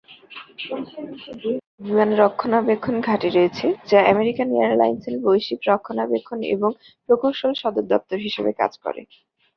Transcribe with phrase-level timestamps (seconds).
[0.59, 6.69] তুলসায় বিশ্বের বৃহত্তম বিমান রক্ষণাবেক্ষণ ঘাঁটি রয়েছে, যা আমেরিকান এয়ারলাইন্সের বৈশ্বিক রক্ষণাবেক্ষণ এবং
[7.09, 9.01] প্রকৌশল সদর দফতর হিসাবে কাজ করে।